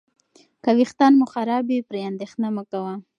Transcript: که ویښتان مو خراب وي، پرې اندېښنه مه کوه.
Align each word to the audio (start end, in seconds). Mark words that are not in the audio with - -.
که 0.63 0.69
ویښتان 0.77 1.13
مو 1.19 1.25
خراب 1.33 1.63
وي، 1.67 1.79
پرې 1.87 2.01
اندېښنه 2.09 2.47
مه 2.55 2.63
کوه. 2.71 2.93